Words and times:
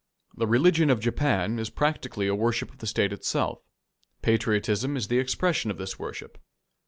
The 0.35 0.47
religion 0.47 0.89
of 0.89 0.99
Japan 0.99 1.59
is 1.59 1.69
practically 1.69 2.25
a 2.25 2.33
worship 2.33 2.71
of 2.71 2.79
the 2.79 2.87
State 2.87 3.13
itself. 3.13 3.59
Patriotism 4.23 4.97
is 4.97 5.09
the 5.09 5.19
expression 5.19 5.69
of 5.69 5.77
this 5.77 5.99
worship. 5.99 6.39